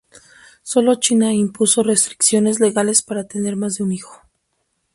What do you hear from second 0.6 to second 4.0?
Solo China impuso restricciones legales para tener más de un